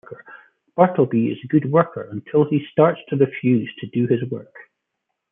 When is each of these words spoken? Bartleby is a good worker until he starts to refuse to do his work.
Bartleby 0.75 1.27
is 1.31 1.37
a 1.43 1.47
good 1.47 1.71
worker 1.71 2.09
until 2.11 2.49
he 2.49 2.65
starts 2.71 2.99
to 3.09 3.15
refuse 3.17 3.71
to 3.77 3.87
do 3.89 4.07
his 4.07 4.27
work. 4.31 4.55